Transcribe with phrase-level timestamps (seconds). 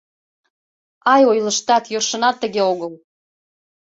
[1.13, 2.91] —Ай, ойлыштат, йӧршынат тыге огыл.